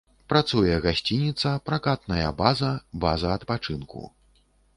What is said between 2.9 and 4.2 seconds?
база адпачынку.